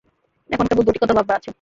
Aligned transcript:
এখন 0.49 0.65
কেবল 0.67 0.83
দুটি 0.87 0.99
কথা 1.01 1.15
ভাববার 1.17 1.37
আছে। 1.37 1.49